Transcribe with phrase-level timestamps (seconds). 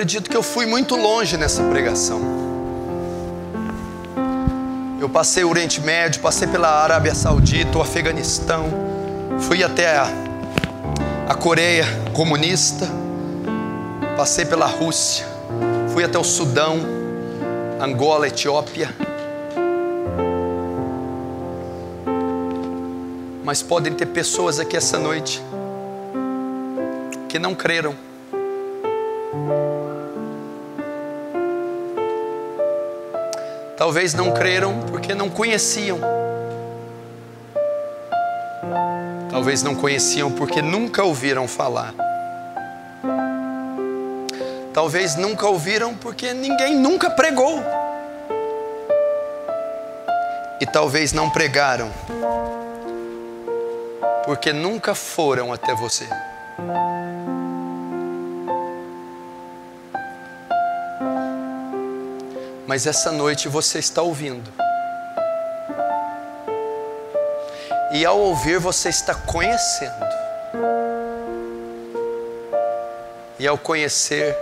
[0.00, 2.22] acredito que eu fui muito longe nessa pregação.
[4.98, 8.64] Eu passei o Oriente Médio, passei pela Arábia Saudita, o Afeganistão,
[9.40, 10.08] fui até a,
[11.28, 11.84] a Coreia
[12.14, 12.88] comunista,
[14.16, 15.26] passei pela Rússia,
[15.92, 16.78] fui até o Sudão,
[17.78, 18.94] Angola, Etiópia.
[23.44, 25.42] Mas podem ter pessoas aqui essa noite
[27.28, 28.09] que não creram.
[33.80, 35.98] Talvez não creram porque não conheciam.
[39.30, 41.94] Talvez não conheciam porque nunca ouviram falar.
[44.74, 47.64] Talvez nunca ouviram porque ninguém nunca pregou.
[50.60, 51.90] E talvez não pregaram
[54.26, 56.06] porque nunca foram até você.
[62.70, 64.48] Mas essa noite você está ouvindo.
[67.92, 70.06] E ao ouvir, você está conhecendo.
[73.40, 74.38] E ao conhecer,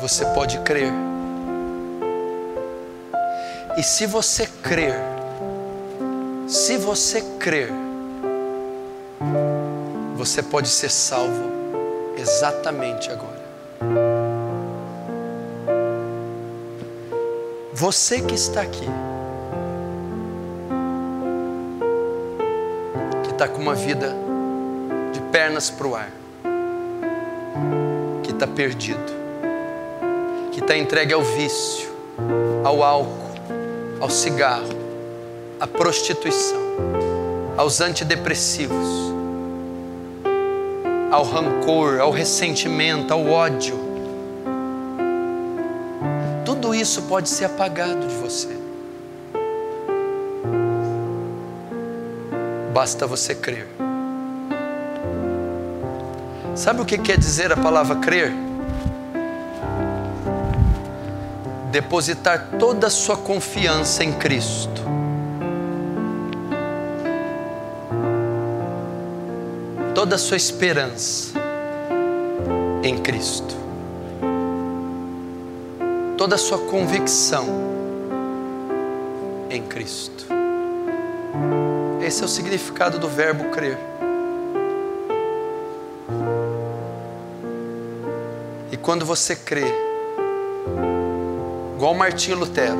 [0.00, 0.92] você pode crer.
[3.76, 4.94] E se você crer,
[6.46, 7.72] se você crer,
[10.14, 11.50] você pode ser salvo
[12.16, 13.39] exatamente agora.
[17.80, 18.86] Você que está aqui,
[23.24, 24.14] que está com uma vida
[25.14, 26.10] de pernas para o ar,
[28.22, 29.00] que está perdido,
[30.52, 31.88] que está entregue ao vício,
[32.62, 33.30] ao álcool,
[33.98, 34.68] ao cigarro,
[35.58, 36.60] à prostituição,
[37.56, 39.10] aos antidepressivos,
[41.10, 43.89] ao rancor, ao ressentimento, ao ódio
[46.60, 48.48] tudo isso pode ser apagado de você.
[52.74, 53.66] Basta você crer.
[56.54, 58.32] Sabe o que quer dizer a palavra crer?
[61.70, 64.82] Depositar toda a sua confiança em Cristo.
[69.94, 71.32] Toda a sua esperança
[72.82, 73.59] em Cristo
[76.20, 77.46] toda a sua convicção
[79.48, 80.26] em Cristo.
[82.06, 83.78] Esse é o significado do verbo crer.
[88.70, 89.64] E quando você crê,
[91.74, 92.76] igual Martinho Lutero,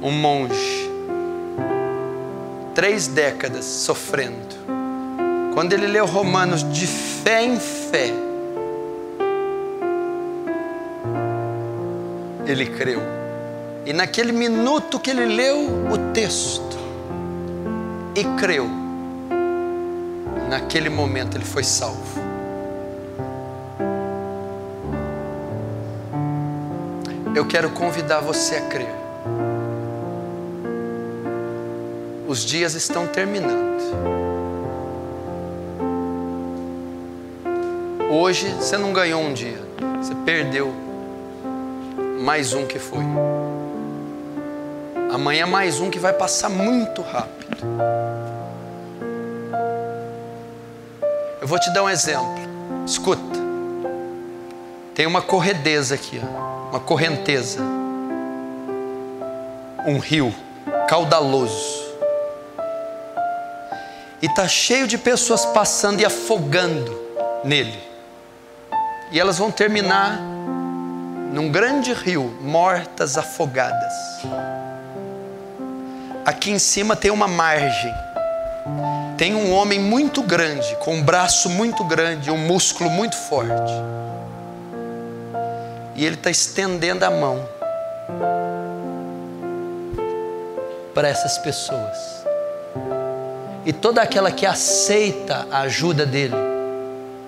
[0.00, 0.88] um monge,
[2.72, 4.54] três décadas sofrendo,
[5.54, 8.12] quando ele leu Romanos de fé em fé,
[12.46, 13.00] ele creu.
[13.86, 15.58] E naquele minuto que ele leu
[15.92, 16.78] o texto
[18.14, 18.68] e creu,
[20.48, 22.22] naquele momento ele foi salvo.
[27.34, 28.94] Eu quero convidar você a crer.
[32.26, 33.74] Os dias estão terminando.
[38.10, 39.58] Hoje você não ganhou um dia,
[40.00, 40.72] você perdeu
[42.24, 43.04] mais um que foi.
[45.12, 47.66] Amanhã mais um que vai passar muito rápido.
[51.40, 52.34] Eu vou te dar um exemplo.
[52.86, 53.38] Escuta.
[54.94, 56.18] Tem uma corredeza aqui,
[56.70, 57.60] uma correnteza.
[59.86, 60.34] Um rio
[60.88, 61.84] caudaloso.
[64.22, 66.98] E tá cheio de pessoas passando e afogando
[67.44, 67.78] nele.
[69.12, 70.33] E elas vão terminar
[71.34, 73.92] num grande rio, mortas afogadas.
[76.24, 77.92] Aqui em cima tem uma margem.
[79.18, 83.72] Tem um homem muito grande, com um braço muito grande, um músculo muito forte.
[85.96, 87.48] E ele está estendendo a mão
[90.94, 92.24] para essas pessoas.
[93.66, 96.36] E toda aquela que aceita a ajuda dele,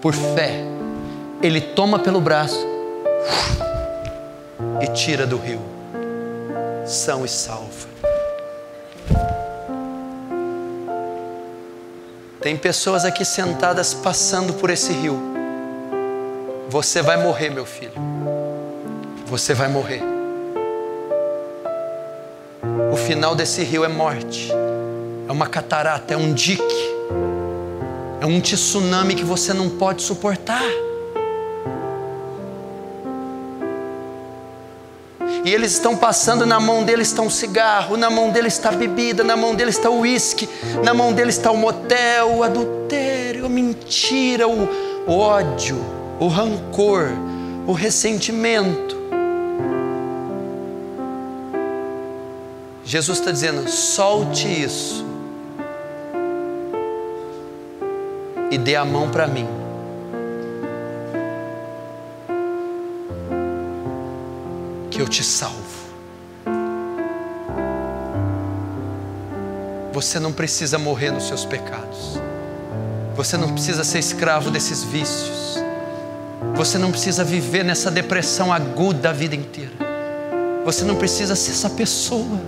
[0.00, 0.62] por fé,
[1.42, 2.76] ele toma pelo braço
[4.80, 5.60] e tira do rio,
[6.84, 7.88] são e salva.
[12.40, 15.20] Tem pessoas aqui sentadas passando por esse rio.
[16.68, 17.92] Você vai morrer, meu filho.
[19.26, 20.00] Você vai morrer.
[22.92, 24.50] O final desse rio é morte,
[25.28, 26.94] é uma catarata, é um dique,
[28.20, 30.62] é um tsunami que você não pode suportar.
[35.46, 39.22] E eles estão passando, na mão dele está um cigarro, na mão dele está bebida,
[39.22, 40.48] na mão dele está o uísque,
[40.82, 44.68] na mão dele está o motel, o adultério, a mentira, o
[45.08, 45.78] ódio,
[46.18, 47.10] o rancor,
[47.64, 48.96] o ressentimento.
[52.84, 55.06] Jesus está dizendo: solte isso
[58.50, 59.65] e dê a mão para mim.
[64.96, 65.76] Que eu te salvo.
[69.92, 72.18] Você não precisa morrer nos seus pecados.
[73.14, 75.58] Você não precisa ser escravo desses vícios.
[76.54, 79.74] Você não precisa viver nessa depressão aguda a vida inteira.
[80.64, 82.40] Você não precisa ser essa pessoa.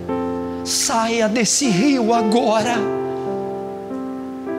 [0.64, 2.76] Saia desse rio agora.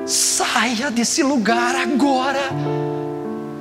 [0.06, 2.52] Saia desse lugar agora.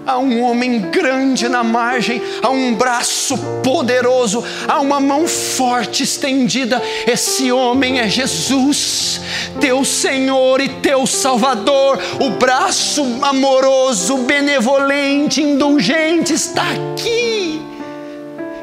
[0.08, 6.82] Há um homem grande na margem, há um braço poderoso, há uma mão forte estendida.
[7.06, 9.20] Esse homem é Jesus,
[9.60, 11.98] teu Senhor e teu Salvador.
[12.20, 17.60] O braço amoroso, benevolente, indulgente está aqui.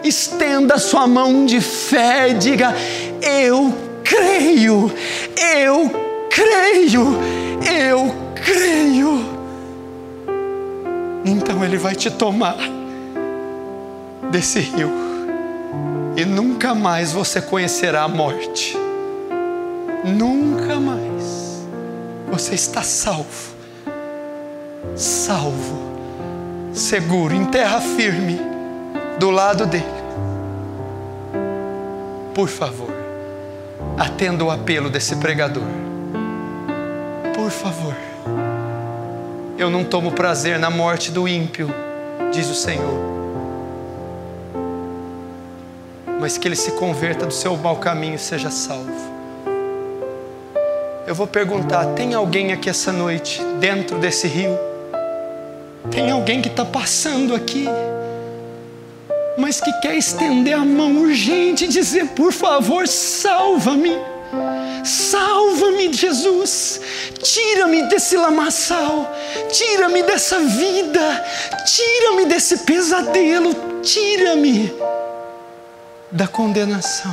[0.03, 2.73] Estenda sua mão de fé, diga:
[3.21, 3.71] Eu
[4.03, 4.91] creio,
[5.37, 5.91] eu
[6.27, 7.19] creio,
[7.61, 8.24] eu creio
[11.35, 12.57] então Ele vai te tomar
[14.31, 14.89] desse rio
[16.15, 18.77] e nunca mais você conhecerá a morte.
[20.05, 21.65] Nunca mais.
[22.31, 23.53] Você está salvo,
[24.95, 25.77] salvo,
[26.73, 28.39] seguro, em terra firme,
[29.19, 29.85] do lado dele.
[32.33, 32.93] Por favor,
[33.97, 35.63] atenda o apelo desse pregador.
[37.35, 38.14] Por favor.
[39.57, 41.73] Eu não tomo prazer na morte do ímpio,
[42.33, 43.15] diz o Senhor.
[46.19, 48.91] Mas que ele se converta do seu mau caminho e seja salvo.
[51.07, 54.57] Eu vou perguntar: tem alguém aqui essa noite, dentro desse rio?
[55.89, 57.65] Tem alguém que está passando aqui,
[59.37, 63.95] mas que quer estender a mão urgente e dizer: por favor, salva-me.
[64.85, 66.79] Salva-me, Jesus.
[67.21, 69.11] Tira-me desse lamaçal.
[69.51, 71.25] Tira-me dessa vida.
[71.65, 73.81] Tira-me desse pesadelo.
[73.81, 74.71] Tira-me
[76.11, 77.11] da condenação.